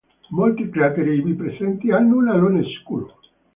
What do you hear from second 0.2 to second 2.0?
Molti crateri ivi presenti